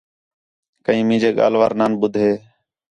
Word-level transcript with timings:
کئیں 0.85 1.03
مینجے 1.07 1.29
ڳالھ 1.37 1.57
وار 1.59 1.71
نان 1.79 1.91
ٻدھے 1.99 2.29